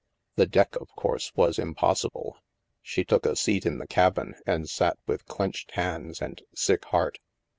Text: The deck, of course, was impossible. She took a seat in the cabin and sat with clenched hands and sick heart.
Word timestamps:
The 0.35 0.47
deck, 0.47 0.75
of 0.77 0.89
course, 0.95 1.31
was 1.35 1.59
impossible. 1.59 2.39
She 2.81 3.03
took 3.05 3.23
a 3.23 3.35
seat 3.35 3.67
in 3.67 3.77
the 3.77 3.85
cabin 3.85 4.33
and 4.47 4.67
sat 4.67 4.97
with 5.05 5.27
clenched 5.27 5.73
hands 5.73 6.23
and 6.23 6.41
sick 6.55 6.85
heart. 6.85 7.19